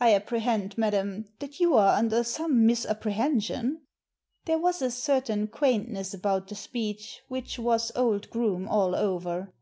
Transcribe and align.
''I 0.00 0.14
apprehend, 0.14 0.78
madam, 0.78 1.24
that 1.40 1.58
you 1.58 1.74
are 1.74 1.96
under 1.98 2.22
some 2.22 2.64
misapprehension." 2.64 3.80
There 4.44 4.56
was 4.56 4.80
a 4.80 4.88
certain 4.88 5.48
quaintness 5.48 6.14
about 6.14 6.46
the 6.46 6.54
speech 6.54 7.22
which 7.26 7.58
was 7.58 7.90
old 7.96 8.30
Groome 8.30 8.68
all 8.68 8.94
over. 8.94 9.52